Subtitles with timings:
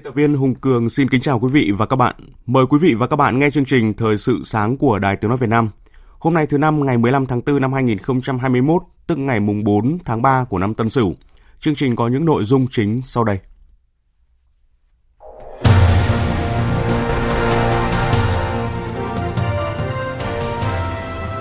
[0.00, 2.14] Biên tập viên Hùng Cường xin kính chào quý vị và các bạn.
[2.46, 5.28] Mời quý vị và các bạn nghe chương trình Thời sự sáng của Đài Tiếng
[5.28, 5.70] Nói Việt Nam.
[6.18, 10.22] Hôm nay thứ năm ngày 15 tháng 4 năm 2021, tức ngày mùng 4 tháng
[10.22, 11.14] 3 của năm Tân Sửu.
[11.60, 13.38] Chương trình có những nội dung chính sau đây.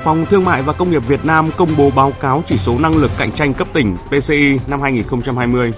[0.03, 2.97] Phòng Thương mại và Công nghiệp Việt Nam công bố báo cáo chỉ số năng
[2.97, 5.73] lực cạnh tranh cấp tỉnh PCI năm 2020.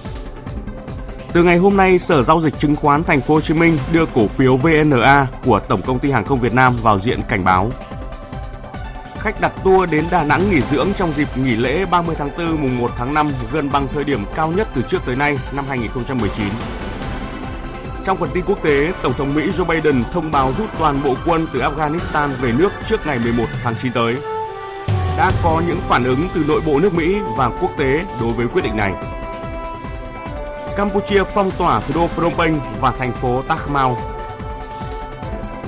[1.32, 4.06] Từ ngày hôm nay, Sở giao dịch chứng khoán Thành phố Hồ Chí Minh đưa
[4.06, 7.70] cổ phiếu VNA của Tổng công ty Hàng không Việt Nam vào diện cảnh báo.
[9.18, 12.62] Khách đặt tour đến Đà Nẵng nghỉ dưỡng trong dịp nghỉ lễ 30 tháng 4
[12.62, 15.64] mùng 1 tháng 5 gần bằng thời điểm cao nhất từ trước tới nay năm
[15.68, 16.46] 2019.
[18.04, 21.14] Trong phần tin quốc tế, Tổng thống Mỹ Joe Biden thông báo rút toàn bộ
[21.26, 24.16] quân từ Afghanistan về nước trước ngày 11 tháng 9 tới.
[25.18, 28.46] Đã có những phản ứng từ nội bộ nước Mỹ và quốc tế đối với
[28.46, 29.21] quyết định này.
[30.76, 33.96] Campuchia phong tỏa thủ đô Phnom Penh và thành phố Takmau.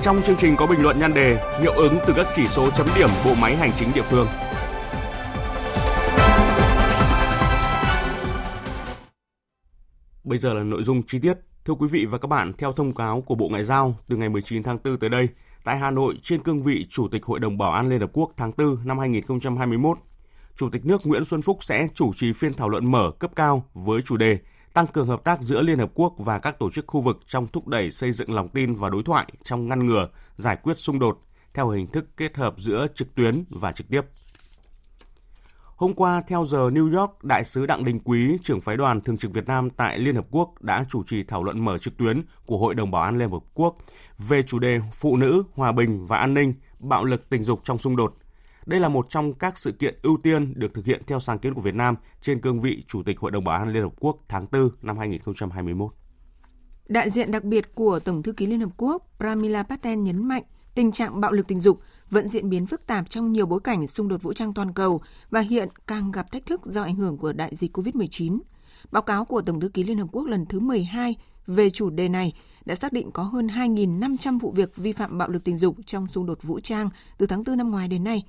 [0.01, 2.87] Trong chương trình có bình luận nhan đề hiệu ứng từ các chỉ số chấm
[2.95, 4.27] điểm bộ máy hành chính địa phương.
[10.23, 11.37] Bây giờ là nội dung chi tiết.
[11.65, 14.29] Thưa quý vị và các bạn, theo thông cáo của Bộ Ngoại giao, từ ngày
[14.29, 15.27] 19 tháng 4 tới đây,
[15.63, 18.31] tại Hà Nội trên cương vị Chủ tịch Hội đồng Bảo an Liên Hợp Quốc
[18.37, 19.97] tháng 4 năm 2021,
[20.55, 23.65] Chủ tịch nước Nguyễn Xuân Phúc sẽ chủ trì phiên thảo luận mở cấp cao
[23.73, 24.37] với chủ đề
[24.75, 27.47] tăng cường hợp tác giữa Liên Hợp Quốc và các tổ chức khu vực trong
[27.47, 30.99] thúc đẩy xây dựng lòng tin và đối thoại trong ngăn ngừa, giải quyết xung
[30.99, 31.19] đột
[31.53, 34.01] theo hình thức kết hợp giữa trực tuyến và trực tiếp.
[35.75, 39.17] Hôm qua, theo giờ New York, Đại sứ Đặng Đình Quý, trưởng phái đoàn thường
[39.17, 42.21] trực Việt Nam tại Liên Hợp Quốc đã chủ trì thảo luận mở trực tuyến
[42.45, 43.77] của Hội đồng Bảo an Liên Hợp Quốc
[44.17, 47.77] về chủ đề Phụ nữ, Hòa bình và An ninh, bạo lực tình dục trong
[47.77, 48.17] xung đột.
[48.65, 51.53] Đây là một trong các sự kiện ưu tiên được thực hiện theo sáng kiến
[51.53, 54.17] của Việt Nam trên cương vị Chủ tịch Hội đồng Bảo an Liên Hợp Quốc
[54.27, 55.91] tháng 4 năm 2021.
[56.87, 60.43] Đại diện đặc biệt của Tổng thư ký Liên Hợp Quốc Pramila Patel nhấn mạnh
[60.75, 63.87] tình trạng bạo lực tình dục vẫn diễn biến phức tạp trong nhiều bối cảnh
[63.87, 67.17] xung đột vũ trang toàn cầu và hiện càng gặp thách thức do ảnh hưởng
[67.17, 68.39] của đại dịch COVID-19.
[68.91, 71.15] Báo cáo của Tổng thư ký Liên Hợp Quốc lần thứ 12
[71.47, 72.33] về chủ đề này
[72.65, 76.07] đã xác định có hơn 2.500 vụ việc vi phạm bạo lực tình dục trong
[76.07, 78.23] xung đột vũ trang từ tháng 4 năm ngoái đến nay.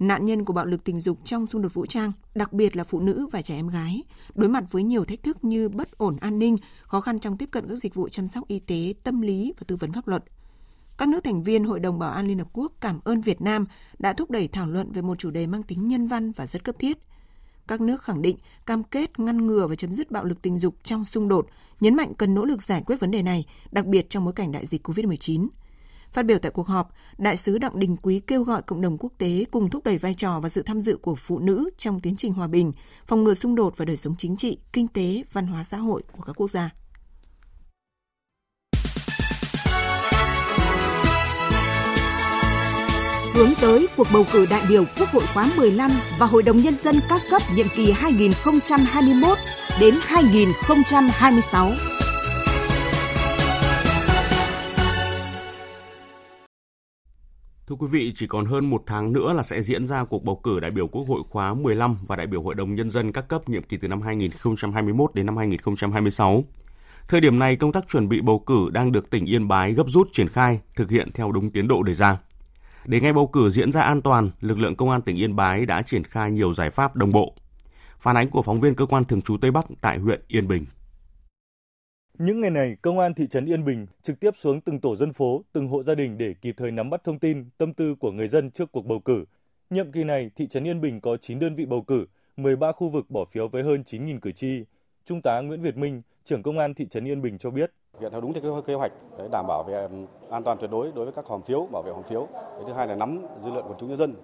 [0.00, 2.84] Nạn nhân của bạo lực tình dục trong xung đột vũ trang, đặc biệt là
[2.84, 4.02] phụ nữ và trẻ em gái,
[4.34, 7.48] đối mặt với nhiều thách thức như bất ổn an ninh, khó khăn trong tiếp
[7.50, 10.24] cận các dịch vụ chăm sóc y tế, tâm lý và tư vấn pháp luật–
[11.00, 13.66] các nước thành viên Hội đồng Bảo an Liên Hợp Quốc cảm ơn Việt Nam
[13.98, 16.64] đã thúc đẩy thảo luận về một chủ đề mang tính nhân văn và rất
[16.64, 16.98] cấp thiết.
[17.68, 18.36] Các nước khẳng định
[18.66, 21.46] cam kết ngăn ngừa và chấm dứt bạo lực tình dục trong xung đột,
[21.80, 24.52] nhấn mạnh cần nỗ lực giải quyết vấn đề này, đặc biệt trong bối cảnh
[24.52, 25.48] đại dịch COVID-19.
[26.12, 29.12] Phát biểu tại cuộc họp, Đại sứ Đặng Đình Quý kêu gọi cộng đồng quốc
[29.18, 32.16] tế cùng thúc đẩy vai trò và sự tham dự của phụ nữ trong tiến
[32.16, 32.72] trình hòa bình,
[33.06, 36.02] phòng ngừa xung đột và đời sống chính trị, kinh tế, văn hóa xã hội
[36.12, 36.70] của các quốc gia.
[43.40, 46.74] hướng tới cuộc bầu cử đại biểu Quốc hội khóa 15 và Hội đồng Nhân
[46.74, 49.38] dân các cấp nhiệm kỳ 2021
[49.80, 51.70] đến 2026.
[57.70, 60.36] Thưa quý vị, chỉ còn hơn một tháng nữa là sẽ diễn ra cuộc bầu
[60.36, 63.28] cử đại biểu Quốc hội khóa 15 và đại biểu Hội đồng Nhân dân các
[63.28, 66.44] cấp nhiệm kỳ từ năm 2021 đến năm 2026.
[67.08, 69.84] Thời điểm này, công tác chuẩn bị bầu cử đang được tỉnh Yên Bái gấp
[69.88, 72.18] rút triển khai, thực hiện theo đúng tiến độ đề ra.
[72.84, 75.66] Để ngày bầu cử diễn ra an toàn, lực lượng công an tỉnh Yên Bái
[75.66, 77.34] đã triển khai nhiều giải pháp đồng bộ.
[78.00, 80.64] Phản ánh của phóng viên cơ quan thường trú Tây Bắc tại huyện Yên Bình.
[82.22, 85.12] Những ngày này, công an thị trấn Yên Bình trực tiếp xuống từng tổ dân
[85.12, 88.12] phố, từng hộ gia đình để kịp thời nắm bắt thông tin, tâm tư của
[88.12, 89.24] người dân trước cuộc bầu cử.
[89.70, 92.06] Nhiệm kỳ này, thị trấn Yên Bình có 9 đơn vị bầu cử,
[92.36, 94.64] 13 khu vực bỏ phiếu với hơn 9.000 cử tri.
[95.04, 97.72] Trung tá Nguyễn Việt Minh, trưởng công an thị trấn Yên Bình cho biết.
[98.00, 99.88] Hiện theo đúng theo kế hoạch để đảm bảo về
[100.30, 102.28] an toàn tuyệt đối đối với các hòm phiếu, bảo vệ hòm phiếu.
[102.66, 104.14] Thứ hai là nắm dư luận của chúng nhân dân.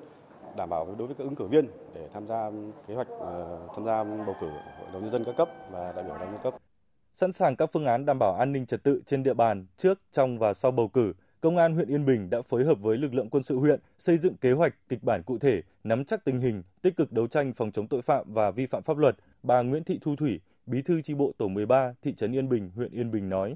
[0.56, 2.50] đảm bảo đối với các ứng cử viên để tham gia
[2.86, 6.04] kế hoạch ờ, tham gia bầu cử hội đồng nhân dân các cấp và đại
[6.04, 6.54] biểu đại nhân cấp.
[7.16, 10.00] Sẵn sàng các phương án đảm bảo an ninh trật tự trên địa bàn trước,
[10.12, 13.14] trong và sau bầu cử, Công an huyện Yên Bình đã phối hợp với lực
[13.14, 16.40] lượng quân sự huyện xây dựng kế hoạch, kịch bản cụ thể, nắm chắc tình
[16.40, 19.16] hình, tích cực đấu tranh phòng chống tội phạm và vi phạm pháp luật.
[19.42, 22.70] Bà Nguyễn Thị Thu Thủy, Bí thư chi bộ tổ 13, thị trấn Yên Bình,
[22.76, 23.54] huyện Yên Bình nói: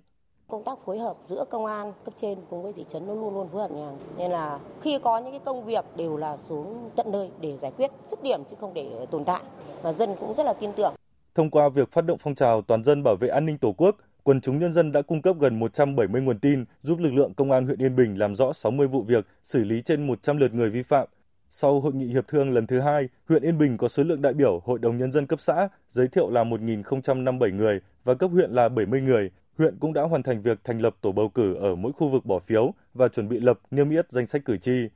[0.49, 3.35] công tác phối hợp giữa công an cấp trên cùng với thị trấn nó luôn
[3.35, 6.91] luôn phối hợp nhàng nên là khi có những cái công việc đều là xuống
[6.97, 9.43] tận nơi để giải quyết dứt điểm chứ không để tồn tại.
[9.83, 10.95] Và dân cũng rất là tin tưởng
[11.41, 13.97] thông qua việc phát động phong trào toàn dân bảo vệ an ninh tổ quốc
[14.23, 17.51] quần chúng nhân dân đã cung cấp gần 170 nguồn tin giúp lực lượng công
[17.51, 20.71] an huyện Yên Bình làm rõ 60 vụ việc, xử lý trên 100 lượt người
[20.71, 21.09] vi phạm.
[21.51, 24.35] Sau hội nghị hiệp thương lần thứ hai, huyện Yên Bình có số lượng đại
[24.35, 28.51] biểu Hội đồng Nhân dân cấp xã giới thiệu là 1.057 người và cấp huyện
[28.51, 29.31] là 70 người.
[29.59, 32.27] Huyện cũng đã hoàn thành việc thành lập tổ bầu cử ở mỗi khu vực
[32.27, 34.89] bỏ phiếu và chuẩn bị lập niêm yết danh sách cử tri.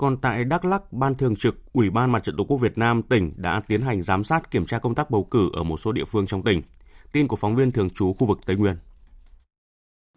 [0.00, 3.02] Còn tại Đắk Lắk, Ban Thường trực Ủy ban Mặt trận Tổ quốc Việt Nam
[3.02, 5.92] tỉnh đã tiến hành giám sát kiểm tra công tác bầu cử ở một số
[5.92, 6.62] địa phương trong tỉnh.
[7.12, 8.74] Tin của phóng viên thường trú khu vực Tây Nguyên.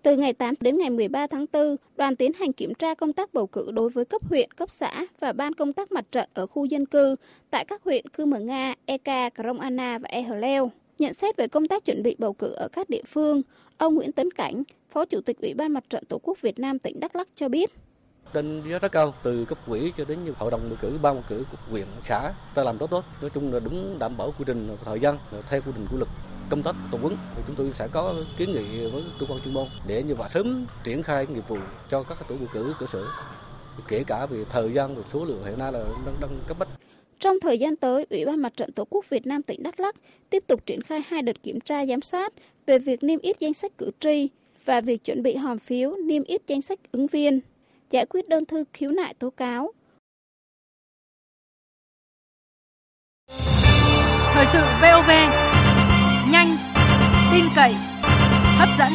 [0.03, 3.33] Từ ngày 8 đến ngày 13 tháng 4, đoàn tiến hành kiểm tra công tác
[3.33, 6.47] bầu cử đối với cấp huyện, cấp xã và ban công tác mặt trận ở
[6.47, 7.15] khu dân cư
[7.49, 10.25] tại các huyện Cư Mờ Nga, Eka, Krông Anna và E
[10.99, 13.41] Nhận xét về công tác chuẩn bị bầu cử ở các địa phương,
[13.77, 16.79] ông Nguyễn Tấn Cảnh, Phó Chủ tịch Ủy ban Mặt trận Tổ quốc Việt Nam
[16.79, 17.71] tỉnh Đắk Lắk cho biết
[18.33, 21.15] trên giá rất cao từ cấp quỹ cho đến như hội đồng bầu cử ban
[21.15, 23.05] bầu cử của huyện xã ta làm rất tốt.
[23.21, 25.17] Nói chung là đúng đảm bảo quy trình thời gian
[25.49, 26.09] theo quy định của luật
[26.49, 27.17] công tác tập quấn.
[27.35, 30.29] Thì chúng tôi sẽ có kiến nghị với cơ quan chuyên môn để như vậy
[30.31, 31.57] sớm triển khai nghiệp vụ
[31.89, 33.05] cho các tổ bầu cử cơ sở.
[33.87, 36.67] Kể cả về thời gian và số lượng hiện nay là đang đang cấp bách.
[37.19, 39.95] Trong thời gian tới, Ủy ban Mặt trận Tổ quốc Việt Nam tỉnh Đắk Lắk
[40.29, 42.33] tiếp tục triển khai hai đợt kiểm tra giám sát
[42.65, 44.29] về việc niêm yết danh sách cử tri
[44.65, 47.39] và việc chuẩn bị hòm phiếu niêm yết danh sách ứng viên,
[47.93, 49.71] giải quyết đơn thư khiếu nại tố cáo.
[54.33, 55.09] Thời sự VOV
[56.31, 56.57] nhanh,
[57.33, 57.73] tin cậy,
[58.57, 58.91] hấp dẫn.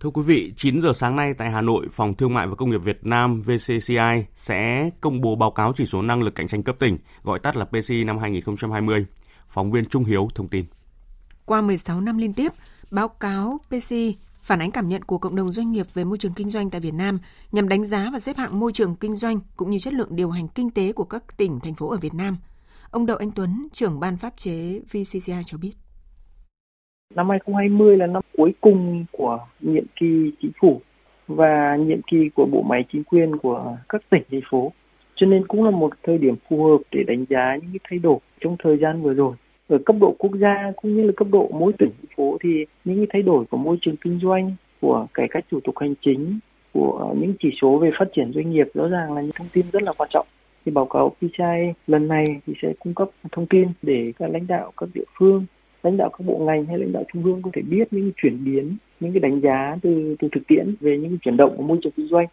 [0.00, 2.70] Thưa quý vị, 9 giờ sáng nay tại Hà Nội, Phòng Thương mại và Công
[2.70, 6.62] nghiệp Việt Nam VCCI sẽ công bố báo cáo chỉ số năng lực cạnh tranh
[6.62, 9.06] cấp tỉnh, gọi tắt là PCI năm 2020.
[9.48, 10.64] Phóng viên Trung Hiếu thông tin.
[11.44, 12.52] Qua 16 năm liên tiếp,
[12.90, 16.32] báo cáo PCI phản ánh cảm nhận của cộng đồng doanh nghiệp về môi trường
[16.36, 17.18] kinh doanh tại Việt Nam
[17.52, 20.30] nhằm đánh giá và xếp hạng môi trường kinh doanh cũng như chất lượng điều
[20.30, 22.36] hành kinh tế của các tỉnh, thành phố ở Việt Nam.
[22.90, 25.72] Ông Đậu Anh Tuấn, trưởng ban pháp chế VCCI cho biết.
[27.14, 30.80] Năm 2020 là năm cuối cùng của nhiệm kỳ chính phủ
[31.28, 34.72] và nhiệm kỳ của bộ máy chính quyền của các tỉnh thành phố.
[35.14, 37.98] Cho nên cũng là một thời điểm phù hợp để đánh giá những cái thay
[37.98, 39.36] đổi trong thời gian vừa rồi.
[39.68, 42.64] Ở cấp độ quốc gia cũng như là cấp độ mỗi tỉnh thành phố thì
[42.84, 45.94] những cái thay đổi của môi trường kinh doanh, của cải cách thủ tục hành
[46.00, 46.38] chính,
[46.72, 49.66] của những chỉ số về phát triển doanh nghiệp rõ ràng là những thông tin
[49.72, 50.26] rất là quan trọng.
[50.64, 54.46] Thì báo cáo PCI lần này thì sẽ cung cấp thông tin để các lãnh
[54.46, 55.46] đạo các địa phương
[55.82, 58.44] lãnh đạo các bộ ngành hay lãnh đạo trung ương có thể biết những chuyển
[58.44, 61.78] biến những cái đánh giá từ từ thực tiễn về những chuyển động của môi
[61.82, 62.26] trường kinh doanh.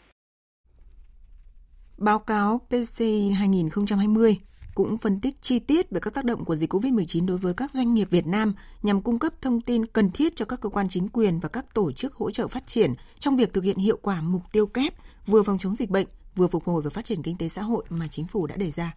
[1.98, 3.04] Báo cáo PC
[3.40, 4.36] 2020
[4.75, 7.72] cũng phân tích chi tiết về các tác động của dịch COVID-19 đối với các
[7.72, 10.88] doanh nghiệp Việt Nam nhằm cung cấp thông tin cần thiết cho các cơ quan
[10.89, 13.98] chính quyền và các tổ chức hỗ trợ phát triển trong việc thực hiện hiệu
[14.01, 14.94] quả mục tiêu kép
[15.27, 17.86] vừa phòng chống dịch bệnh, vừa phục hồi và phát triển kinh tế xã hội
[17.89, 18.95] mà chính phủ đã đề ra.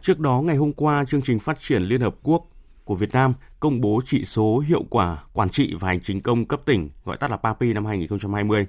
[0.00, 2.46] Trước đó, ngày hôm qua, chương trình phát triển Liên Hợp Quốc
[2.84, 6.46] của Việt Nam công bố chỉ số hiệu quả quản trị và hành chính công
[6.46, 8.66] cấp tỉnh, gọi tắt là PAPI năm 2020.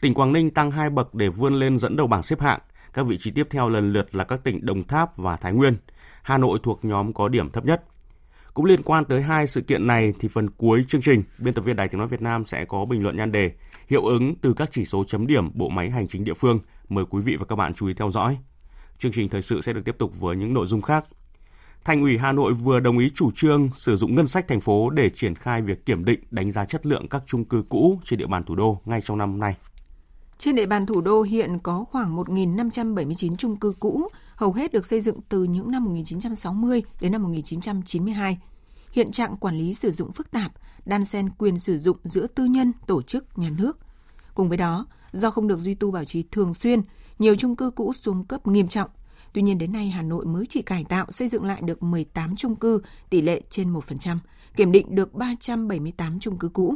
[0.00, 2.60] Tỉnh Quảng Ninh tăng hai bậc để vươn lên dẫn đầu bảng xếp hạng.
[2.92, 5.76] Các vị trí tiếp theo lần lượt là các tỉnh Đồng Tháp và Thái Nguyên.
[6.22, 7.84] Hà Nội thuộc nhóm có điểm thấp nhất.
[8.54, 11.64] Cũng liên quan tới hai sự kiện này thì phần cuối chương trình, biên tập
[11.64, 13.52] viên Đài Tiếng Nói Việt Nam sẽ có bình luận nhan đề
[13.88, 16.58] hiệu ứng từ các chỉ số chấm điểm bộ máy hành chính địa phương.
[16.88, 18.38] Mời quý vị và các bạn chú ý theo dõi.
[18.98, 21.04] Chương trình thời sự sẽ được tiếp tục với những nội dung khác.
[21.84, 24.90] Thành ủy Hà Nội vừa đồng ý chủ trương sử dụng ngân sách thành phố
[24.90, 28.18] để triển khai việc kiểm định đánh giá chất lượng các chung cư cũ trên
[28.18, 29.56] địa bàn thủ đô ngay trong năm nay.
[30.40, 34.86] Trên địa bàn thủ đô hiện có khoảng 1.579 chung cư cũ, hầu hết được
[34.86, 38.38] xây dựng từ những năm 1960 đến năm 1992.
[38.92, 40.52] Hiện trạng quản lý sử dụng phức tạp,
[40.84, 43.78] đan xen quyền sử dụng giữa tư nhân, tổ chức, nhà nước.
[44.34, 46.82] Cùng với đó, do không được duy tu bảo trì thường xuyên,
[47.18, 48.90] nhiều chung cư cũ xuống cấp nghiêm trọng.
[49.32, 52.36] Tuy nhiên đến nay Hà Nội mới chỉ cải tạo xây dựng lại được 18
[52.36, 54.18] chung cư, tỷ lệ trên 1%,
[54.56, 56.74] kiểm định được 378 chung cư cũ.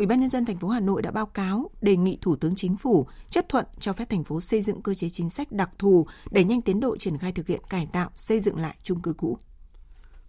[0.00, 2.54] Ủy ban nhân dân thành phố Hà Nội đã báo cáo đề nghị Thủ tướng
[2.54, 5.70] Chính phủ chấp thuận cho phép thành phố xây dựng cơ chế chính sách đặc
[5.78, 9.00] thù để nhanh tiến độ triển khai thực hiện cải tạo, xây dựng lại chung
[9.00, 9.38] cư cũ.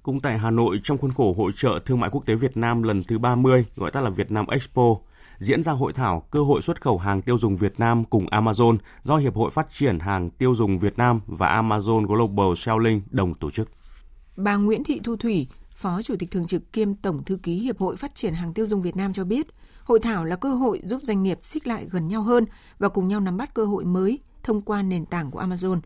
[0.04, 2.84] Cũng tại Hà Nội, trong khuôn khổ hội trợ thương mại quốc tế Việt Nam
[2.84, 4.96] lần thứ 30, gọi tắt là Việt Nam Expo,
[5.40, 8.78] diễn ra hội thảo cơ hội xuất khẩu hàng tiêu dùng Việt Nam cùng Amazon
[9.04, 13.34] do Hiệp hội Phát triển hàng tiêu dùng Việt Nam và Amazon Global Selling đồng
[13.34, 13.70] tổ chức.
[14.36, 15.48] Bà Nguyễn Thị Thu Thủy,
[15.82, 18.68] Phó Chủ tịch Thường trực kiêm Tổng Thư ký Hiệp hội Phát triển hàng tiêu
[18.68, 19.48] dùng Việt Nam cho biết,
[19.84, 22.46] hội thảo là cơ hội giúp doanh nghiệp xích lại gần nhau hơn
[22.80, 25.80] và cùng nhau nắm bắt cơ hội mới thông qua nền tảng của Amazon.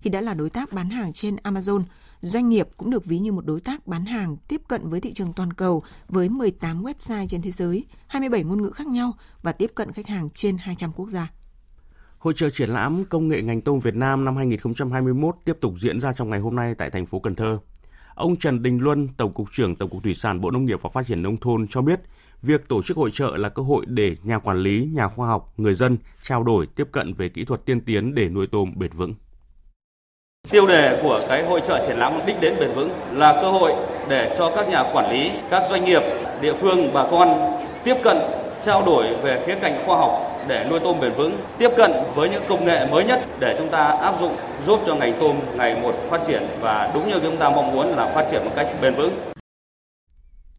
[0.00, 1.82] Khi đã là đối tác bán hàng trên Amazon,
[2.20, 5.12] doanh nghiệp cũng được ví như một đối tác bán hàng tiếp cận với thị
[5.12, 9.52] trường toàn cầu với 18 website trên thế giới, 27 ngôn ngữ khác nhau và
[9.52, 11.32] tiếp cận khách hàng trên 200 quốc gia.
[12.18, 16.00] Hội trợ triển lãm công nghệ ngành tôm Việt Nam năm 2021 tiếp tục diễn
[16.00, 17.58] ra trong ngày hôm nay tại thành phố Cần Thơ.
[18.20, 20.90] Ông Trần Đình Luân, Tổng cục trưởng Tổng cục Thủy sản Bộ Nông nghiệp và
[20.90, 22.00] Phát triển nông thôn cho biết,
[22.42, 25.52] việc tổ chức hội trợ là cơ hội để nhà quản lý, nhà khoa học,
[25.56, 28.90] người dân trao đổi tiếp cận về kỹ thuật tiên tiến để nuôi tôm bền
[28.92, 29.14] vững.
[30.50, 33.72] Tiêu đề của cái hội trợ triển lãm đích đến bền vững là cơ hội
[34.08, 36.02] để cho các nhà quản lý, các doanh nghiệp,
[36.42, 37.28] địa phương, bà con
[37.84, 38.16] tiếp cận
[38.64, 42.28] trao đổi về khía cạnh khoa học để nuôi tôm bền vững, tiếp cận với
[42.28, 45.80] những công nghệ mới nhất để chúng ta áp dụng giúp cho ngành tôm ngày
[45.82, 48.68] một phát triển và đúng như chúng ta mong muốn là phát triển một cách
[48.82, 49.30] bền vững.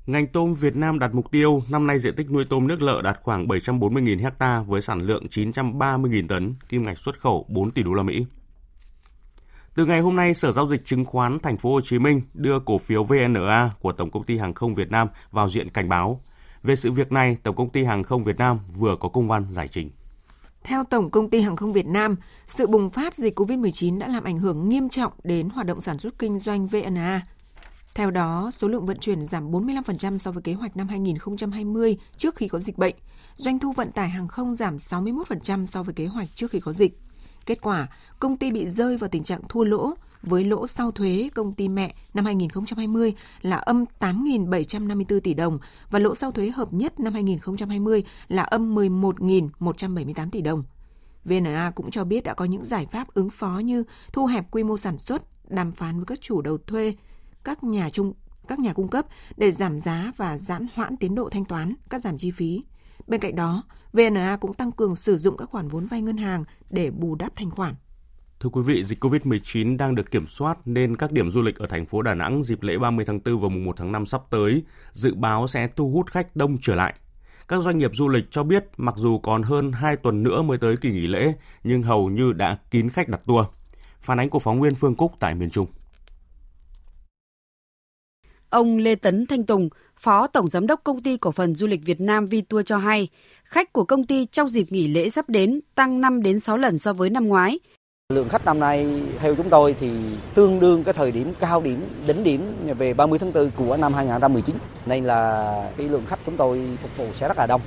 [0.06, 3.02] Ngành tôm Việt Nam đặt mục tiêu năm nay diện tích nuôi tôm nước lợ
[3.04, 7.84] đạt khoảng 740.000 ha với sản lượng 930.000 tấn, kim ngạch xuất khẩu 4 tỷ
[7.84, 8.26] đô la Mỹ.
[9.76, 12.60] Từ ngày hôm nay, Sở giao dịch chứng khoán Thành phố Hồ Chí Minh đưa
[12.60, 16.22] cổ phiếu VNA của Tổng công ty Hàng không Việt Nam vào diện cảnh báo.
[16.64, 19.46] Về sự việc này, Tổng công ty Hàng không Việt Nam vừa có công văn
[19.52, 19.90] giải trình.
[20.64, 22.16] Theo Tổng công ty Hàng không Việt Nam,
[22.46, 26.00] sự bùng phát dịch COVID-19 đã làm ảnh hưởng nghiêm trọng đến hoạt động sản
[26.00, 27.22] xuất kinh doanh VNA.
[27.96, 32.36] Theo đó, số lượng vận chuyển giảm 45% so với kế hoạch năm 2020 trước
[32.36, 32.96] khi có dịch bệnh.
[33.36, 36.74] Doanh thu vận tải hàng không giảm 61% so với kế hoạch trước khi có
[36.74, 37.00] dịch.
[37.46, 37.88] Kết quả,
[38.20, 41.70] công ty bị rơi vào tình trạng thua lỗ, với lỗ sau thuế công ty
[41.70, 45.60] mẹ năm 2020 là âm 8.754 tỷ đồng
[45.92, 50.64] và lỗ sau thuế hợp nhất năm 2020 là âm 11.178 tỷ đồng.
[51.26, 54.64] VNA cũng cho biết đã có những giải pháp ứng phó như thu hẹp quy
[54.64, 56.94] mô sản xuất, đàm phán với các chủ đầu thuê,
[57.44, 58.14] các nhà trung
[58.48, 59.06] các nhà cung cấp
[59.38, 62.64] để giảm giá và giãn hoãn tiến độ thanh toán, cắt giảm chi phí.
[63.08, 63.64] Bên cạnh đó,
[63.94, 67.36] VNA cũng tăng cường sử dụng các khoản vốn vay ngân hàng để bù đắp
[67.36, 67.76] thanh khoản.
[68.42, 71.68] Thưa quý vị, dịch COVID-19 đang được kiểm soát nên các điểm du lịch ở
[71.68, 74.22] thành phố Đà Nẵng dịp lễ 30 tháng 4 và mùng 1 tháng 5 sắp
[74.30, 76.94] tới dự báo sẽ thu hút khách đông trở lại.
[77.48, 80.58] Các doanh nghiệp du lịch cho biết mặc dù còn hơn 2 tuần nữa mới
[80.58, 81.34] tới kỳ nghỉ lễ
[81.64, 83.46] nhưng hầu như đã kín khách đặt tour.
[84.02, 85.68] Phản ánh của phóng viên Phương Cúc tại miền Trung.
[88.50, 91.86] Ông Lê Tấn Thanh Tùng, Phó Tổng Giám đốc Công ty Cổ phần Du lịch
[91.86, 93.08] Việt Nam Vitour cho hay,
[93.44, 96.78] khách của công ty trong dịp nghỉ lễ sắp đến tăng 5 đến 6 lần
[96.78, 97.60] so với năm ngoái.
[98.12, 99.90] Lượng khách năm nay theo chúng tôi thì
[100.34, 103.94] tương đương cái thời điểm cao điểm, đỉnh điểm về 30 tháng 4 của năm
[103.94, 104.56] 2019.
[104.86, 107.62] Nên là cái lượng khách chúng tôi phục vụ sẽ rất là đông.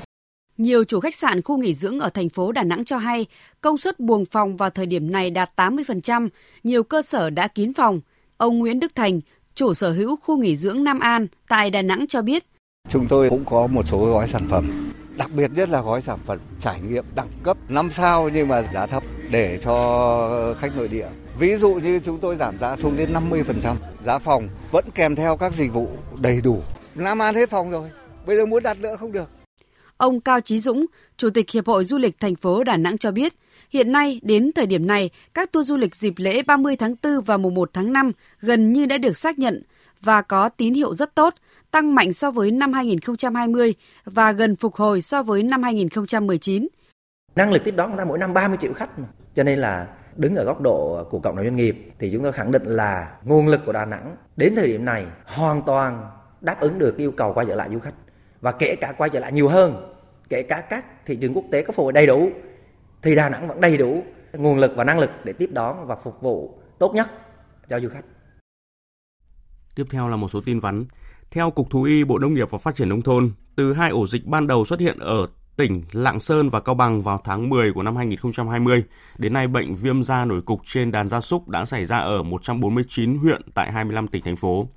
[0.56, 3.26] Nhiều chủ khách sạn khu nghỉ dưỡng ở thành phố Đà Nẵng cho hay
[3.60, 6.28] công suất buồng phòng vào thời điểm này đạt 80%,
[6.64, 8.00] nhiều cơ sở đã kín phòng.
[8.36, 9.20] Ông Nguyễn Đức Thành,
[9.54, 12.44] chủ sở hữu khu nghỉ dưỡng Nam An tại Đà Nẵng cho biết.
[12.88, 14.83] Chúng tôi cũng có một số gói sản phẩm,
[15.16, 18.62] đặc biệt nhất là gói sản phẩm trải nghiệm đẳng cấp 5 sao nhưng mà
[18.74, 21.08] giá thấp để cho khách nội địa.
[21.38, 25.36] Ví dụ như chúng tôi giảm giá xuống đến 50%, giá phòng vẫn kèm theo
[25.36, 25.88] các dịch vụ
[26.20, 26.62] đầy đủ.
[26.94, 27.90] Nam An hết phòng rồi,
[28.26, 29.30] bây giờ muốn đặt nữa không được.
[29.96, 33.10] Ông Cao Chí Dũng, Chủ tịch Hiệp hội Du lịch thành phố Đà Nẵng cho
[33.10, 33.34] biết,
[33.70, 37.20] hiện nay đến thời điểm này, các tour du lịch dịp lễ 30 tháng 4
[37.20, 39.62] và mùng 1 tháng 5 gần như đã được xác nhận
[40.00, 41.34] và có tín hiệu rất tốt,
[41.74, 46.68] tăng mạnh so với năm 2020 và gần phục hồi so với năm 2019.
[47.36, 49.08] Năng lực tiếp đón chúng ta mỗi năm 30 triệu khách, mà.
[49.34, 52.32] cho nên là đứng ở góc độ của cộng đồng doanh nghiệp thì chúng tôi
[52.32, 56.60] khẳng định là nguồn lực của Đà Nẵng đến thời điểm này hoàn toàn đáp
[56.60, 57.94] ứng được yêu cầu quay trở lại du khách
[58.40, 59.96] và kể cả quay trở lại nhiều hơn
[60.28, 62.30] kể cả các thị trường quốc tế có phục vụ đầy đủ
[63.02, 64.02] thì Đà Nẵng vẫn đầy đủ
[64.32, 67.10] nguồn lực và năng lực để tiếp đón và phục vụ tốt nhất
[67.68, 68.04] cho du khách.
[69.74, 70.84] Tiếp theo là một số tin vắn.
[71.34, 74.06] Theo Cục Thú y Bộ Nông nghiệp và Phát triển Nông thôn, từ hai ổ
[74.06, 75.26] dịch ban đầu xuất hiện ở
[75.56, 78.84] tỉnh Lạng Sơn và Cao Bằng vào tháng 10 của năm 2020.
[79.18, 82.22] Đến nay, bệnh viêm da nổi cục trên đàn gia súc đã xảy ra ở
[82.22, 84.68] 149 huyện tại 25 tỉnh, thành phố.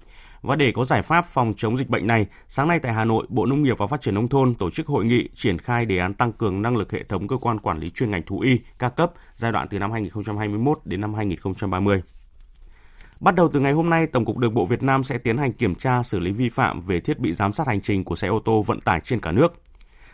[0.41, 3.25] Và để có giải pháp phòng chống dịch bệnh này, sáng nay tại Hà Nội,
[3.29, 5.97] Bộ Nông nghiệp và Phát triển Nông thôn tổ chức hội nghị triển khai đề
[5.97, 8.59] án tăng cường năng lực hệ thống cơ quan quản lý chuyên ngành thú y
[8.79, 12.01] ca cấp giai đoạn từ năm 2021 đến năm 2030.
[13.19, 15.53] Bắt đầu từ ngày hôm nay, Tổng cục Đường bộ Việt Nam sẽ tiến hành
[15.53, 18.27] kiểm tra xử lý vi phạm về thiết bị giám sát hành trình của xe
[18.27, 19.53] ô tô vận tải trên cả nước.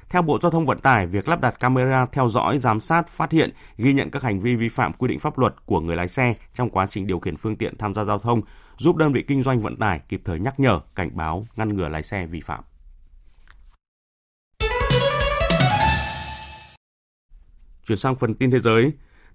[0.10, 3.32] Theo Bộ Giao thông Vận tải, việc lắp đặt camera theo dõi, giám sát, phát
[3.32, 6.08] hiện, ghi nhận các hành vi vi phạm quy định pháp luật của người lái
[6.08, 8.42] xe trong quá trình điều khiển phương tiện tham gia giao thông,
[8.78, 11.90] giúp đơn vị kinh doanh vận tải kịp thời nhắc nhở, cảnh báo, ngăn ngừa
[11.90, 12.64] lái xe vi phạm.
[17.86, 18.92] Chuyển sang phần tin thế giới,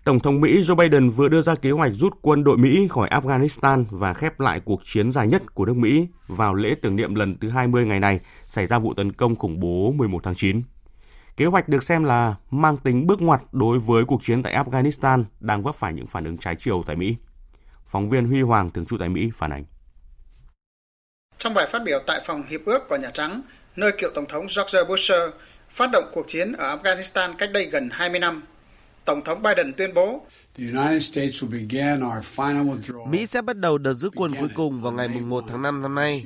[0.08, 3.08] Tổng thống Mỹ Joe Biden vừa đưa ra kế hoạch rút quân đội Mỹ khỏi
[3.08, 7.14] Afghanistan và khép lại cuộc chiến dài nhất của nước Mỹ vào lễ tưởng niệm
[7.14, 10.62] lần thứ 20 ngày này xảy ra vụ tấn công khủng bố 11 tháng 9.
[11.36, 15.24] Kế hoạch được xem là mang tính bước ngoặt đối với cuộc chiến tại Afghanistan
[15.40, 17.16] đang vấp phải những phản ứng trái chiều tại Mỹ.
[17.86, 19.64] Phóng viên Huy Hoàng thường trú tại Mỹ phản ánh.
[21.38, 23.42] Trong bài phát biểu tại phòng hiệp ước của Nhà Trắng,
[23.76, 25.12] nơi cựu Tổng thống George Bush
[25.70, 28.42] phát động cuộc chiến ở Afghanistan cách đây gần 20 năm,
[29.08, 30.26] Tổng thống Biden tuyên bố
[33.10, 35.94] Mỹ sẽ bắt đầu đợt rút quân cuối cùng vào ngày 1 tháng 5 năm
[35.94, 36.24] nay.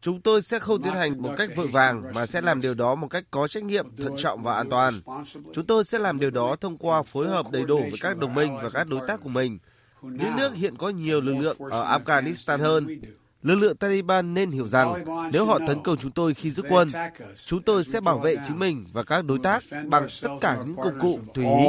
[0.00, 2.94] Chúng tôi sẽ không tiến hành một cách vội vàng mà sẽ làm điều đó
[2.94, 4.94] một cách có trách nhiệm, thận trọng và an toàn.
[5.54, 8.34] Chúng tôi sẽ làm điều đó thông qua phối hợp đầy đủ với các đồng
[8.34, 9.58] minh và các đối tác của mình.
[10.02, 13.00] Những nước hiện có nhiều lực lượng ở Afghanistan hơn.
[13.42, 14.94] Lực lượng Taliban nên hiểu rằng
[15.32, 16.88] nếu họ tấn công chúng tôi khi rút quân,
[17.46, 20.76] chúng tôi sẽ bảo vệ chính mình và các đối tác bằng tất cả những
[20.76, 21.66] công cụ tùy ý.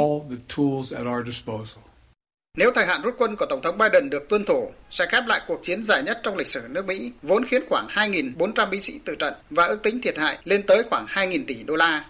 [2.56, 5.40] Nếu thời hạn rút quân của Tổng thống Biden được tuân thủ, sẽ khép lại
[5.46, 9.00] cuộc chiến dài nhất trong lịch sử nước Mỹ, vốn khiến khoảng 2.400 binh sĩ
[9.04, 12.04] tử trận và ước tính thiệt hại lên tới khoảng 2.000 tỷ đô la.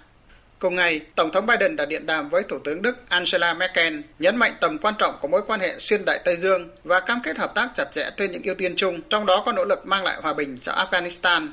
[0.60, 4.36] Cùng ngày, Tổng thống Biden đã điện đàm với Thủ tướng Đức Angela Merkel, nhấn
[4.36, 7.38] mạnh tầm quan trọng của mối quan hệ xuyên Đại Tây Dương và cam kết
[7.38, 10.04] hợp tác chặt chẽ trên những ưu tiên chung, trong đó có nỗ lực mang
[10.04, 11.48] lại hòa bình cho Afghanistan.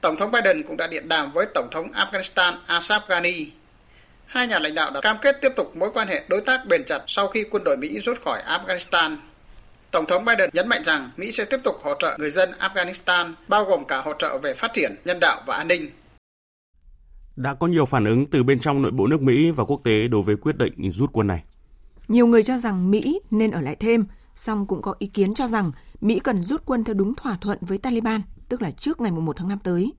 [0.00, 3.46] Tổng thống Biden cũng đã điện đàm với Tổng thống Afghanistan Ashraf Ghani.
[4.26, 6.84] Hai nhà lãnh đạo đã cam kết tiếp tục mối quan hệ đối tác bền
[6.84, 9.16] chặt sau khi quân đội Mỹ rút khỏi Afghanistan.
[9.90, 13.32] Tổng thống Biden nhấn mạnh rằng Mỹ sẽ tiếp tục hỗ trợ người dân Afghanistan,
[13.48, 15.90] bao gồm cả hỗ trợ về phát triển, nhân đạo và an ninh.
[17.36, 20.08] Đã có nhiều phản ứng từ bên trong nội bộ nước Mỹ và quốc tế
[20.08, 21.44] đối với quyết định rút quân này.
[22.08, 25.48] Nhiều người cho rằng Mỹ nên ở lại thêm, song cũng có ý kiến cho
[25.48, 29.12] rằng Mỹ cần rút quân theo đúng thỏa thuận với Taliban, tức là trước ngày
[29.12, 29.92] 1 tháng 5 tới.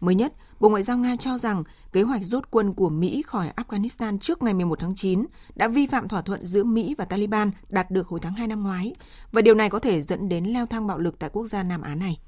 [0.00, 3.50] Mới nhất, Bộ Ngoại giao Nga cho rằng kế hoạch rút quân của Mỹ khỏi
[3.56, 5.24] Afghanistan trước ngày 11 tháng 9
[5.54, 8.62] đã vi phạm thỏa thuận giữa Mỹ và Taliban đạt được hồi tháng 2 năm
[8.62, 8.94] ngoái,
[9.32, 11.82] và điều này có thể dẫn đến leo thang bạo lực tại quốc gia Nam
[11.82, 12.18] Á này.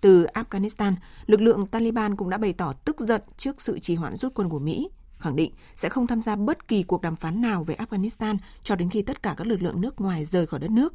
[0.00, 0.94] Từ Afghanistan,
[1.26, 4.48] lực lượng Taliban cũng đã bày tỏ tức giận trước sự trì hoãn rút quân
[4.48, 7.74] của Mỹ, khẳng định sẽ không tham gia bất kỳ cuộc đàm phán nào về
[7.74, 10.94] Afghanistan cho đến khi tất cả các lực lượng nước ngoài rời khỏi đất nước.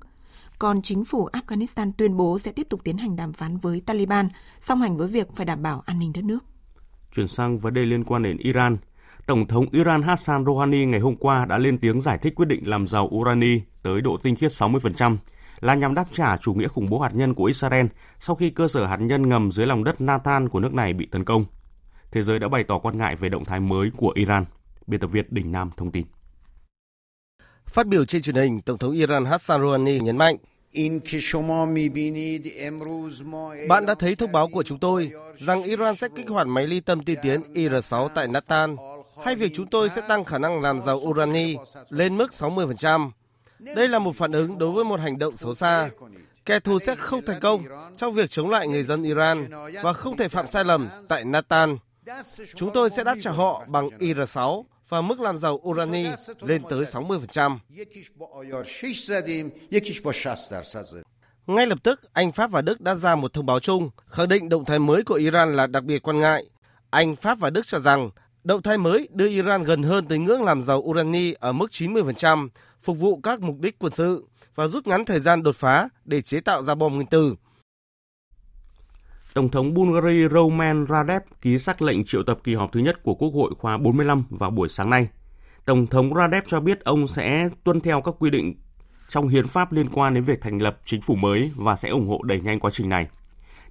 [0.60, 4.30] Còn chính phủ Afghanistan tuyên bố sẽ tiếp tục tiến hành đàm phán với Taliban,
[4.58, 6.46] song hành với việc phải đảm bảo an ninh đất nước.
[7.12, 8.78] Chuyển sang vấn đề liên quan đến Iran,
[9.26, 12.68] Tổng thống Iran Hassan Rouhani ngày hôm qua đã lên tiếng giải thích quyết định
[12.68, 15.18] làm giàu urani tới độ tinh khiết 60%,
[15.66, 17.86] là nhằm đáp trả chủ nghĩa khủng bố hạt nhân của Israel
[18.20, 21.06] sau khi cơ sở hạt nhân ngầm dưới lòng đất Natan của nước này bị
[21.06, 21.46] tấn công.
[22.12, 24.46] Thế giới đã bày tỏ quan ngại về động thái mới của Iran.
[24.88, 26.06] Biên tập viên Đình Nam thông tin.
[27.66, 30.38] Phát biểu trên truyền hình, Tổng thống Iran Hassan Rouhani nhấn mạnh
[33.70, 36.80] bạn đã thấy thông báo của chúng tôi rằng Iran sẽ kích hoạt máy ly
[36.80, 38.76] tâm tiên tiến IR-6 tại Natan,
[39.24, 41.56] hay việc chúng tôi sẽ tăng khả năng làm giàu urani
[41.90, 43.12] lên mức 60%.
[43.76, 45.90] Đây là một phản ứng đối với một hành động xấu xa.
[46.46, 47.64] Kẻ thù sẽ không thành công
[47.98, 49.50] trong việc chống lại người dân Iran
[49.84, 51.78] và không thể phạm sai lầm tại Natan.
[52.56, 56.06] Chúng tôi sẽ đáp trả họ bằng IR-6 và mức làm giàu urani
[56.42, 57.58] lên tới 60%.
[61.48, 64.50] Ngay lập tức, Anh, Pháp và Đức đã ra một thông báo chung khẳng định
[64.50, 66.46] động thái mới của Iran là đặc biệt quan ngại.
[66.90, 68.10] Anh, Pháp và Đức cho rằng
[68.44, 72.50] động thái mới đưa Iran gần hơn tới ngưỡng làm giàu urani ở mức 90%,
[72.86, 76.22] phục vụ các mục đích quân sự và rút ngắn thời gian đột phá để
[76.22, 77.36] chế tạo ra bom nguyên tử.
[79.34, 83.16] Tổng thống Bulgaria Roman Radev ký xác lệnh triệu tập kỳ họp thứ nhất của
[83.16, 85.08] Quốc hội khóa 45 vào buổi sáng nay.
[85.66, 88.56] Tổng thống Radev cho biết ông sẽ tuân theo các quy định
[89.10, 92.08] trong hiến pháp liên quan đến việc thành lập chính phủ mới và sẽ ủng
[92.08, 93.08] hộ đẩy nhanh quá trình này.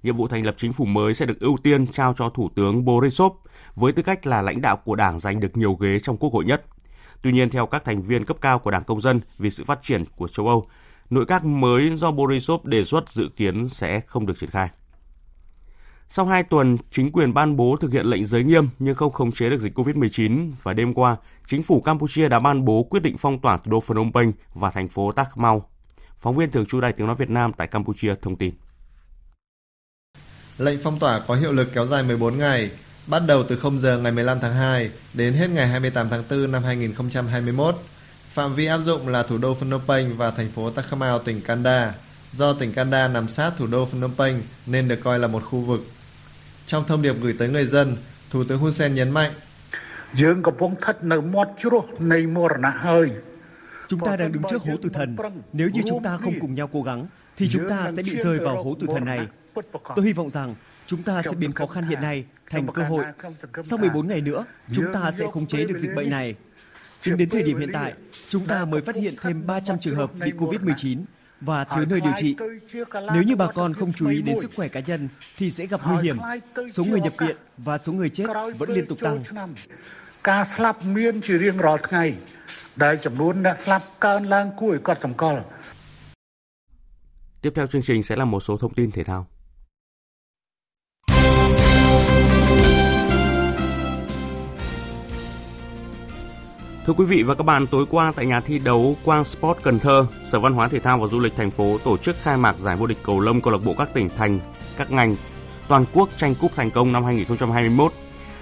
[0.03, 2.85] Nhiệm vụ thành lập chính phủ mới sẽ được ưu tiên trao cho Thủ tướng
[2.85, 3.33] Borisov
[3.75, 6.45] với tư cách là lãnh đạo của đảng giành được nhiều ghế trong Quốc hội
[6.45, 6.65] nhất.
[7.25, 9.79] Tuy nhiên, theo các thành viên cấp cao của Đảng Công dân vì sự phát
[9.81, 10.67] triển của châu Âu,
[11.09, 14.69] nội các mới do Borisov đề xuất dự kiến sẽ không được triển khai.
[16.09, 19.31] Sau 2 tuần, chính quyền ban bố thực hiện lệnh giới nghiêm nhưng không khống
[19.31, 21.15] chế được dịch COVID-19 và đêm qua,
[21.47, 24.71] chính phủ Campuchia đã ban bố quyết định phong tỏa thủ đô Phnom Penh và
[24.71, 25.69] thành phố Tak Mau.
[26.19, 28.53] Phóng viên thường trú Đài Tiếng Nói Việt Nam tại Campuchia thông tin.
[30.57, 32.71] Lệnh phong tỏa có hiệu lực kéo dài 14 ngày,
[33.07, 36.51] bắt đầu từ 0 giờ ngày 15 tháng 2 đến hết ngày 28 tháng 4
[36.51, 37.75] năm 2021.
[38.29, 41.41] Phạm vi áp dụng là thủ đô Phnom Penh và thành phố Tak Mau, tỉnh
[41.41, 41.93] Kanda.
[42.33, 45.59] Do tỉnh Kanda nằm sát thủ đô Phnom Penh nên được coi là một khu
[45.59, 45.85] vực
[46.67, 47.97] trong thông điệp gửi tới người dân,
[48.29, 49.31] Thủ tướng Hun Sen nhấn mạnh
[53.87, 55.17] Chúng ta đang đứng trước hố tử thần.
[55.53, 58.39] Nếu như chúng ta không cùng nhau cố gắng, thì chúng ta sẽ bị rơi
[58.39, 59.19] vào hố tử thần này.
[59.95, 60.55] Tôi hy vọng rằng
[60.86, 63.04] chúng ta sẽ biến khó khăn hiện nay thành cơ hội.
[63.62, 66.34] Sau 14 ngày nữa, chúng ta sẽ khống chế được dịch bệnh này.
[67.02, 67.92] Tính đến thời điểm hiện tại,
[68.28, 71.02] chúng ta mới phát hiện thêm 300 trường hợp bị COVID-19
[71.40, 72.36] và thiếu nơi điều trị.
[73.14, 75.80] Nếu như bà con không chú ý đến sức khỏe cá nhân thì sẽ gặp
[75.86, 76.18] nguy hiểm.
[76.72, 78.26] Số người nhập viện và số người chết
[78.58, 79.24] vẫn liên tục tăng.
[80.28, 82.04] ការស្លាប់មានជារៀងរាល់ថ្ងៃ
[82.82, 85.40] ដែលចំនួនអ្នកស្លាប់កើនឡើងគួរឲ្យកត់សម្គាល់
[87.42, 89.26] Tiếp theo chương trình sẽ là một số thông tin thể thao.
[96.85, 99.79] Thưa quý vị và các bạn, tối qua tại nhà thi đấu Quang Sport Cần
[99.79, 102.59] Thơ, Sở Văn hóa Thể thao và Du lịch thành phố tổ chức khai mạc
[102.59, 104.39] giải vô địch cầu lông câu lạc bộ các tỉnh thành,
[104.77, 105.15] các ngành
[105.67, 107.91] toàn quốc tranh cúp thành công năm 2021.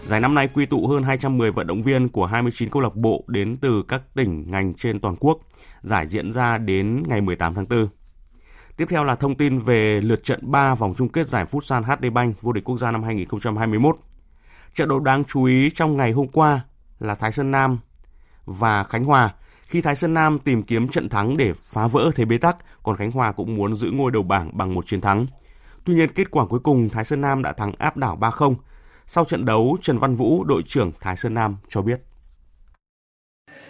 [0.05, 3.23] Giải năm nay quy tụ hơn 210 vận động viên của 29 câu lạc bộ
[3.27, 5.39] đến từ các tỉnh ngành trên toàn quốc.
[5.81, 7.87] Giải diễn ra đến ngày 18 tháng 4.
[8.77, 12.13] Tiếp theo là thông tin về lượt trận 3 vòng chung kết giải Futsal HD
[12.13, 13.95] Bank vô địch quốc gia năm 2021.
[14.73, 16.61] Trận đấu đáng chú ý trong ngày hôm qua
[16.99, 17.79] là Thái Sơn Nam
[18.45, 19.33] và Khánh Hòa
[19.73, 22.95] khi Thái Sơn Nam tìm kiếm trận thắng để phá vỡ thế bế tắc, còn
[22.95, 25.25] Khánh Hòa cũng muốn giữ ngôi đầu bảng bằng một chiến thắng.
[25.85, 28.55] Tuy nhiên, kết quả cuối cùng Thái Sơn Nam đã thắng áp đảo 3-0.
[29.07, 32.01] Sau trận đấu, Trần Văn Vũ, đội trưởng Thái Sơn Nam cho biết.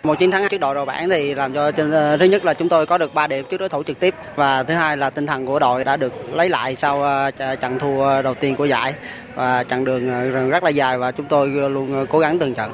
[0.04, 1.72] Một chiến thắng trước đội đầu bảng thì làm cho
[2.20, 4.64] thứ nhất là chúng tôi có được 3 điểm trước đối thủ trực tiếp và
[4.64, 8.22] thứ hai là tinh thần của đội đã được lấy lại sau ờ, trận thua
[8.22, 8.94] đầu tiên của giải
[9.36, 12.54] và chặng đường ờ, rất là dài và chúng tôi luôn ờ, cố gắng từng
[12.54, 12.72] trận.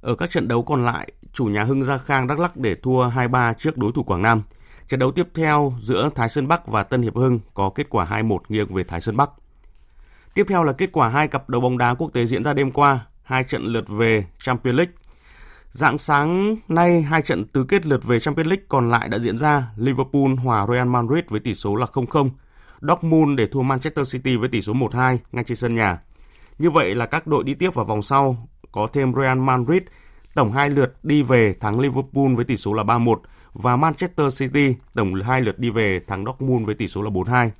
[0.00, 3.08] Ở các trận đấu còn lại, chủ nhà Hưng Gia Khang Đắk Lắk để thua
[3.08, 4.42] 2-3 trước đối thủ Quảng Nam.
[4.88, 8.06] Trận đấu tiếp theo giữa Thái Sơn Bắc và Tân Hiệp Hưng có kết quả
[8.22, 9.30] 2-1 nghiêng về Thái Sơn Bắc.
[10.34, 12.70] Tiếp theo là kết quả hai cặp đấu bóng đá quốc tế diễn ra đêm
[12.70, 14.92] qua, hai trận lượt về Champions League.
[15.70, 19.38] Dạng sáng nay, hai trận tứ kết lượt về Champions League còn lại đã diễn
[19.38, 19.70] ra.
[19.76, 22.30] Liverpool hòa Real Madrid với tỷ số là 0-0.
[22.80, 25.98] Dortmund để thua Manchester City với tỷ số 1-2 ngay trên sân nhà.
[26.58, 29.82] Như vậy là các đội đi tiếp vào vòng sau có thêm Real Madrid
[30.34, 33.16] tổng hai lượt đi về thắng Liverpool với tỷ số là 3-1
[33.52, 37.50] và Manchester City tổng hai lượt đi về thắng Dortmund với tỷ số là 4-2.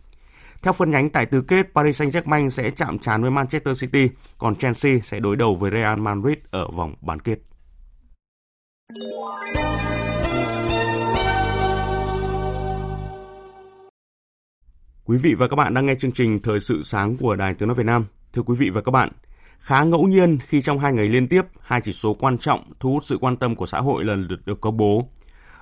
[0.63, 4.57] Theo phân nhánh tại tứ kết, Paris Saint-Germain sẽ chạm trán với Manchester City, còn
[4.57, 7.39] Chelsea sẽ đối đầu với Real Madrid ở vòng bán kết.
[15.05, 17.69] Quý vị và các bạn đang nghe chương trình Thời sự sáng của Đài Tiếng
[17.69, 18.05] Nói Việt Nam.
[18.33, 19.11] Thưa quý vị và các bạn,
[19.61, 22.93] khá ngẫu nhiên khi trong hai ngày liên tiếp, hai chỉ số quan trọng thu
[22.93, 25.09] hút sự quan tâm của xã hội lần lượt được công bố.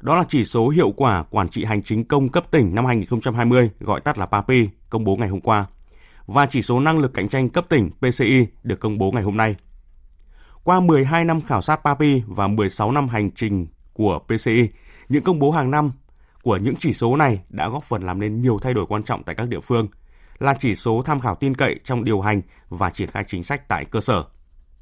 [0.01, 3.71] Đó là chỉ số hiệu quả quản trị hành chính công cấp tỉnh năm 2020,
[3.81, 5.67] gọi tắt là PAPI, công bố ngày hôm qua,
[6.27, 9.37] và chỉ số năng lực cạnh tranh cấp tỉnh PCI được công bố ngày hôm
[9.37, 9.57] nay.
[10.65, 14.69] Qua 12 năm khảo sát PAPI và 16 năm hành trình của PCI,
[15.09, 15.93] những công bố hàng năm
[16.43, 19.23] của những chỉ số này đã góp phần làm nên nhiều thay đổi quan trọng
[19.23, 19.89] tại các địa phương,
[20.39, 23.69] là chỉ số tham khảo tin cậy trong điều hành và triển khai chính sách
[23.69, 24.25] tại cơ sở.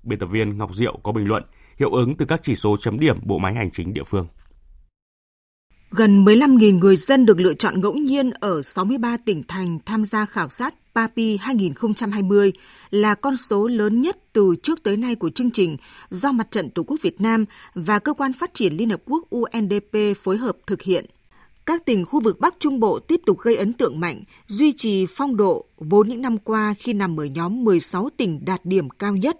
[0.03, 1.43] Biên tập viên Ngọc Diệu có bình luận,
[1.79, 4.27] hiệu ứng từ các chỉ số chấm điểm bộ máy hành chính địa phương.
[5.91, 10.27] Gần 15.000 người dân được lựa chọn ngẫu nhiên ở 63 tỉnh thành tham gia
[10.27, 12.53] khảo sát PAPI 2020
[12.91, 15.77] là con số lớn nhất từ trước tới nay của chương trình
[16.11, 19.25] do Mặt trận Tổ quốc Việt Nam và Cơ quan Phát triển Liên Hợp Quốc
[19.31, 21.07] UNDP phối hợp thực hiện.
[21.67, 25.07] Các tỉnh khu vực Bắc Trung Bộ tiếp tục gây ấn tượng mạnh, duy trì
[25.09, 29.17] phong độ vốn những năm qua khi nằm ở nhóm 16 tỉnh đạt điểm cao
[29.17, 29.39] nhất.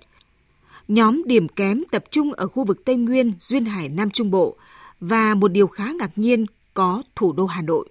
[0.89, 4.57] Nhóm điểm kém tập trung ở khu vực Tây Nguyên, Duyên Hải, Nam Trung Bộ
[5.01, 7.89] và một điều khá ngạc nhiên có thủ đô Hà Nội.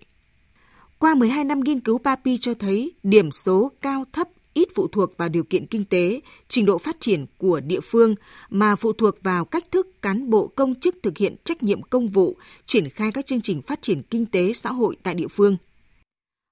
[0.99, 5.17] Qua 12 năm nghiên cứu PAPI cho thấy điểm số cao thấp ít phụ thuộc
[5.17, 8.15] vào điều kiện kinh tế, trình độ phát triển của địa phương
[8.49, 12.07] mà phụ thuộc vào cách thức cán bộ công chức thực hiện trách nhiệm công
[12.07, 15.57] vụ, triển khai các chương trình phát triển kinh tế xã hội tại địa phương.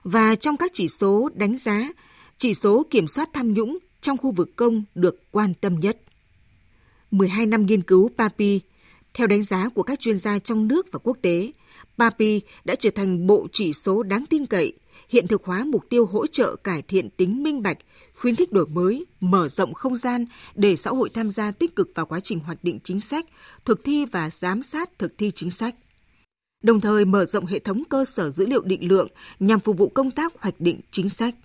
[0.03, 1.89] Và trong các chỉ số đánh giá,
[2.37, 5.97] chỉ số kiểm soát tham nhũng trong khu vực công được quan tâm nhất.
[7.11, 8.59] 12 năm nghiên cứu PAPI,
[9.13, 11.51] theo đánh giá của các chuyên gia trong nước và quốc tế,
[11.97, 14.73] PAPI đã trở thành bộ chỉ số đáng tin cậy,
[15.09, 17.77] hiện thực hóa mục tiêu hỗ trợ cải thiện tính minh bạch,
[18.23, 21.91] khuyến khích đổi mới, mở rộng không gian để xã hội tham gia tích cực
[21.95, 23.25] vào quá trình hoạch định chính sách,
[23.65, 25.75] thực thi và giám sát thực thi chính sách.
[26.63, 29.07] Đồng thời mở rộng hệ thống cơ sở dữ liệu định lượng
[29.39, 31.35] nhằm phục vụ công tác hoạch định chính sách.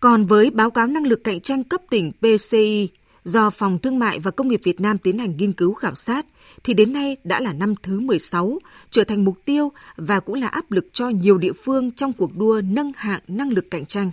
[0.00, 2.88] Còn với báo cáo năng lực cạnh tranh cấp tỉnh PCI
[3.24, 6.26] do Phòng Thương mại và Công nghiệp Việt Nam tiến hành nghiên cứu khảo sát,
[6.64, 8.58] thì đến nay đã là năm thứ 16,
[8.90, 12.36] trở thành mục tiêu và cũng là áp lực cho nhiều địa phương trong cuộc
[12.36, 14.10] đua nâng hạng năng lực cạnh tranh.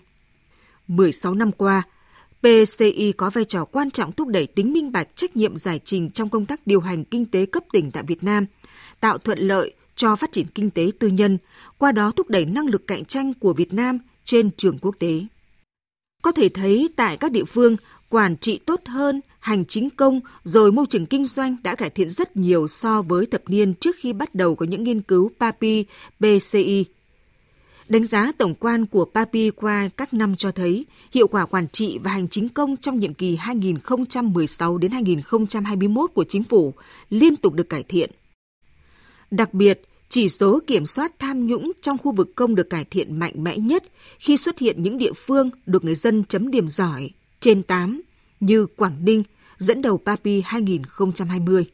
[0.88, 1.84] 16 năm qua,
[2.42, 6.10] PCI có vai trò quan trọng thúc đẩy tính minh bạch trách nhiệm giải trình
[6.10, 8.46] trong công tác điều hành kinh tế cấp tỉnh tại Việt Nam,
[9.00, 11.38] tạo thuận lợi cho phát triển kinh tế tư nhân,
[11.78, 15.26] qua đó thúc đẩy năng lực cạnh tranh của Việt Nam trên trường quốc tế.
[16.22, 17.78] Có thể thấy tại các địa phương,
[18.10, 22.10] quản trị tốt hơn, hành chính công rồi môi trường kinh doanh đã cải thiện
[22.10, 25.86] rất nhiều so với thập niên trước khi bắt đầu có những nghiên cứu PAPI,
[26.20, 26.86] BCI.
[27.90, 32.00] Đánh giá tổng quan của PAPI qua các năm cho thấy hiệu quả quản trị
[32.04, 36.74] và hành chính công trong nhiệm kỳ 2016 đến 2021 của chính phủ
[37.10, 38.12] liên tục được cải thiện.
[39.32, 43.20] Đặc biệt, chỉ số kiểm soát tham nhũng trong khu vực công được cải thiện
[43.20, 43.84] mạnh mẽ nhất
[44.20, 48.02] khi xuất hiện những địa phương được người dân chấm điểm giỏi trên 8
[48.40, 49.24] như Quảng Ninh
[49.58, 51.66] dẫn đầu PAPI 2020.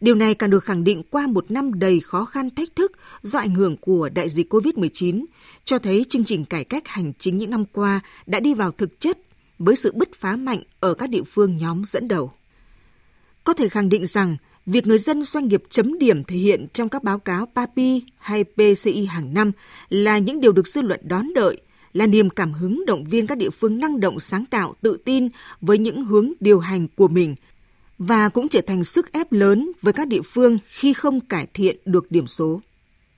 [0.00, 3.38] Điều này càng được khẳng định qua một năm đầy khó khăn thách thức do
[3.38, 5.24] ảnh hưởng của đại dịch COVID-19,
[5.64, 9.00] cho thấy chương trình cải cách hành chính những năm qua đã đi vào thực
[9.00, 9.18] chất
[9.58, 12.32] với sự bứt phá mạnh ở các địa phương nhóm dẫn đầu.
[13.44, 16.88] Có thể khẳng định rằng, việc người dân doanh nghiệp chấm điểm thể hiện trong
[16.88, 19.52] các báo cáo PAPI hay PCI hàng năm
[19.88, 21.60] là những điều được dư luận đón đợi,
[21.92, 25.28] là niềm cảm hứng động viên các địa phương năng động sáng tạo, tự tin
[25.60, 27.34] với những hướng điều hành của mình
[27.98, 31.76] và cũng trở thành sức ép lớn với các địa phương khi không cải thiện
[31.84, 32.60] được điểm số.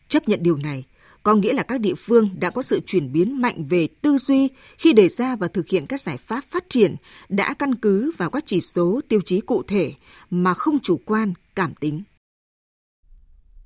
[0.09, 0.85] Chấp nhận điều này
[1.23, 4.49] có nghĩa là các địa phương đã có sự chuyển biến mạnh về tư duy
[4.79, 6.97] khi đề ra và thực hiện các giải pháp phát triển
[7.29, 9.95] đã căn cứ vào các chỉ số tiêu chí cụ thể
[10.31, 12.03] mà không chủ quan, cảm tính.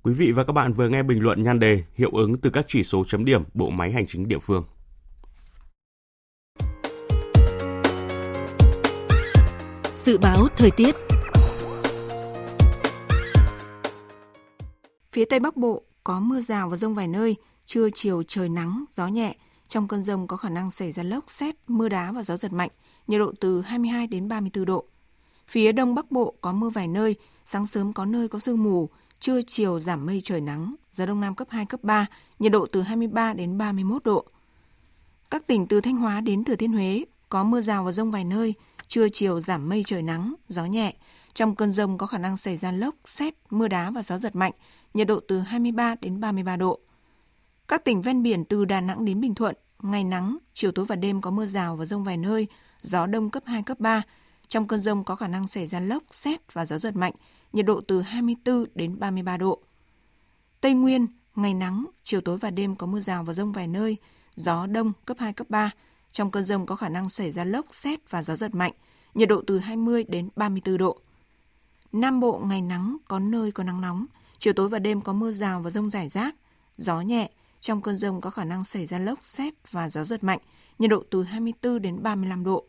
[0.02, 2.64] Quý vị và các bạn vừa nghe bình luận nhan đề hiệu ứng từ các
[2.68, 4.64] chỉ số chấm điểm bộ máy hành chính địa phương.
[10.04, 10.94] Dự báo thời tiết
[15.12, 18.84] Phía Tây Bắc Bộ có mưa rào và rông vài nơi, trưa chiều trời nắng,
[18.90, 19.36] gió nhẹ.
[19.68, 22.52] Trong cơn rông có khả năng xảy ra lốc, xét, mưa đá và gió giật
[22.52, 22.70] mạnh,
[23.06, 24.84] nhiệt độ từ 22 đến 34 độ.
[25.48, 28.88] Phía Đông Bắc Bộ có mưa vài nơi, sáng sớm có nơi có sương mù,
[29.20, 32.06] trưa chiều giảm mây trời nắng, gió Đông Nam cấp 2, cấp 3,
[32.38, 34.24] nhiệt độ từ 23 đến 31 độ.
[35.30, 38.24] Các tỉnh từ Thanh Hóa đến Thừa Thiên Huế có mưa rào và rông vài
[38.24, 38.54] nơi,
[38.92, 40.94] trưa chiều giảm mây trời nắng, gió nhẹ.
[41.34, 44.36] Trong cơn rông có khả năng xảy ra lốc, xét, mưa đá và gió giật
[44.36, 44.52] mạnh,
[44.94, 46.78] nhiệt độ từ 23 đến 33 độ.
[47.68, 50.96] Các tỉnh ven biển từ Đà Nẵng đến Bình Thuận, ngày nắng, chiều tối và
[50.96, 52.46] đêm có mưa rào và rông vài nơi,
[52.82, 54.02] gió đông cấp 2, cấp 3.
[54.48, 57.12] Trong cơn rông có khả năng xảy ra lốc, xét và gió giật mạnh,
[57.52, 59.62] nhiệt độ từ 24 đến 33 độ.
[60.60, 63.96] Tây Nguyên, ngày nắng, chiều tối và đêm có mưa rào và rông vài nơi,
[64.34, 65.70] gió đông cấp 2, cấp 3.
[66.12, 68.72] Trong cơn rông có khả năng xảy ra lốc, xét và gió giật mạnh,
[69.14, 70.98] nhiệt độ từ 20 đến 34 độ.
[71.92, 74.06] Nam Bộ ngày nắng, có nơi có nắng nóng,
[74.38, 76.34] chiều tối và đêm có mưa rào và rông rải rác,
[76.76, 80.24] gió nhẹ, trong cơn rông có khả năng xảy ra lốc, xét và gió giật
[80.24, 80.38] mạnh,
[80.78, 82.64] nhiệt độ từ 24 đến 35 độ.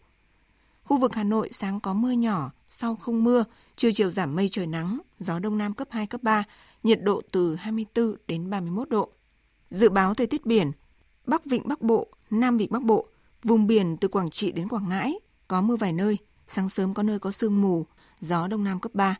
[0.84, 3.44] Khu vực Hà Nội sáng có mưa nhỏ, sau không mưa,
[3.76, 6.44] trưa chiều giảm mây trời nắng, gió đông nam cấp 2, cấp 3,
[6.84, 9.10] nhiệt độ từ 24 đến 31 độ.
[9.70, 10.72] Dự báo thời tiết biển,
[11.26, 13.08] Bắc Vịnh Bắc Bộ, Nam Vịnh Bắc Bộ,
[13.44, 17.04] vùng biển từ Quảng Trị đến Quảng Ngãi, có mưa vài nơi, sáng sớm có
[17.04, 17.86] nơi có sương mù,
[18.20, 19.16] gió đông nam cấp 3.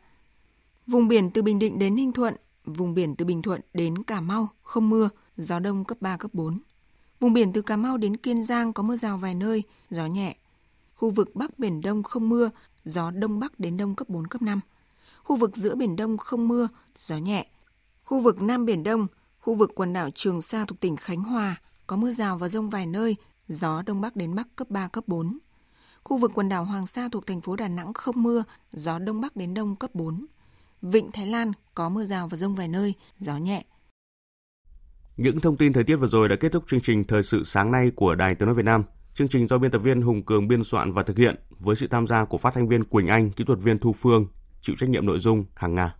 [0.86, 2.34] Vùng biển từ Bình Định đến Ninh Thuận,
[2.64, 6.30] vùng biển từ Bình Thuận đến Cà Mau không mưa, gió đông cấp 3, cấp
[6.34, 6.58] 4.
[7.20, 10.36] Vùng biển từ Cà Mau đến Kiên Giang có mưa rào vài nơi, gió nhẹ.
[10.94, 12.50] Khu vực Bắc Biển Đông không mưa,
[12.84, 14.60] gió Đông Bắc đến Đông cấp 4, cấp 5.
[15.22, 17.46] Khu vực giữa Biển Đông không mưa, gió nhẹ.
[18.04, 19.06] Khu vực Nam Biển Đông,
[19.40, 21.56] khu vực quần đảo Trường Sa thuộc tỉnh Khánh Hòa
[21.86, 23.16] có mưa rào và rông vài nơi,
[23.48, 25.38] gió Đông Bắc đến Bắc cấp 3, cấp 4.
[26.04, 29.20] Khu vực quần đảo Hoàng Sa thuộc thành phố Đà Nẵng không mưa, gió Đông
[29.20, 30.24] Bắc đến Đông cấp 4.
[30.82, 33.64] Vịnh Thái Lan có mưa rào và rông vài nơi, gió nhẹ.
[35.16, 37.72] Những thông tin thời tiết vừa rồi đã kết thúc chương trình Thời sự sáng
[37.72, 38.82] nay của Đài Tiếng Nói Việt Nam.
[39.14, 41.86] Chương trình do biên tập viên Hùng Cường biên soạn và thực hiện với sự
[41.86, 44.26] tham gia của phát thanh viên Quỳnh Anh, kỹ thuật viên Thu Phương,
[44.60, 45.94] chịu trách nhiệm nội dung Hàng Nga.